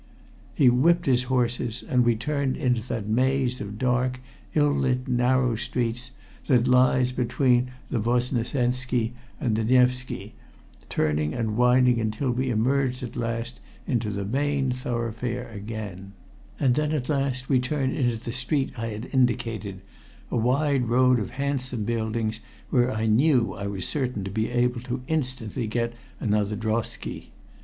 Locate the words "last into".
13.15-14.09